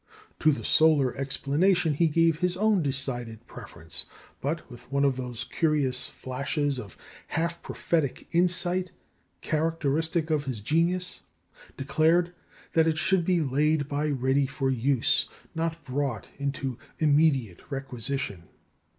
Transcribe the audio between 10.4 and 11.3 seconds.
his genius,